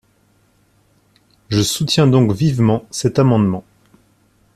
Je 1.49 1.61
soutiens 1.61 2.07
donc 2.07 2.31
vivement 2.31 2.87
cet 2.89 3.19
amendement. 3.19 3.63